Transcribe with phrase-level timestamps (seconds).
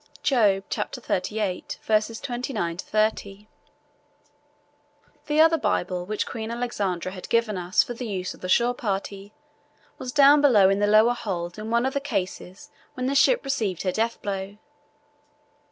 [0.23, 3.47] —[Job 38:29–30]
[5.27, 9.31] The other Bible, which Queen Alexandra had given for the use of the shore party,
[9.99, 13.45] was down below in the lower hold in one of the cases when the ship
[13.45, 14.57] received her death blow.